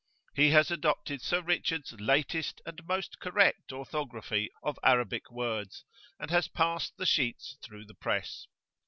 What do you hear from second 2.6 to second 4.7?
and [p.xvii]most correct orthography